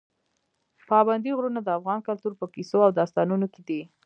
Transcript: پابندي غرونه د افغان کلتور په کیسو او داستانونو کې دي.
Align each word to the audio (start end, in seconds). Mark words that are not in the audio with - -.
پابندي 0.89 1.31
غرونه 1.37 1.59
د 1.63 1.69
افغان 1.77 1.99
کلتور 2.07 2.33
په 2.39 2.45
کیسو 2.53 2.77
او 2.85 2.91
داستانونو 2.99 3.47
کې 3.53 3.61
دي. 3.67 3.81